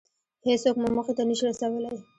هېڅوک 0.47 0.75
مو 0.81 0.87
موخې 0.95 1.13
ته 1.17 1.23
نشي 1.29 1.43
رسولی. 1.47 1.93